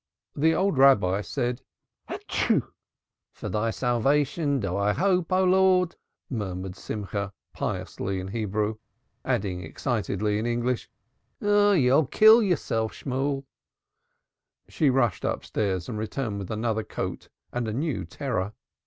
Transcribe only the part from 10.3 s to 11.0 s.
in English,